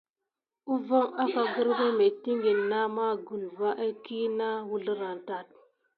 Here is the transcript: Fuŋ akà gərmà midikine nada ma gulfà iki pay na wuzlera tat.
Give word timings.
Fuŋ 0.87 1.05
akà 1.23 1.41
gərmà 1.53 1.87
midikine 1.97 2.51
nada 2.69 2.93
ma 2.95 3.07
gulfà 3.25 3.69
iki 3.87 4.01
pay 4.03 4.25
na 4.37 4.47
wuzlera 4.69 5.11
tat. 5.27 5.47